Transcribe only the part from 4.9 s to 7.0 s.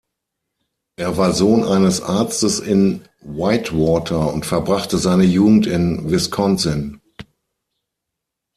seine Jugend in Wisconsin.